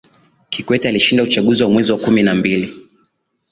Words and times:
kikwete 0.49 0.87
alishinda 0.89 1.23
uchaguzi 1.23 1.63
wa 1.63 1.69
mwezi 1.69 1.91
wa 1.91 1.97
kumi 1.97 2.23
na 2.23 2.35
mbili 2.35 2.87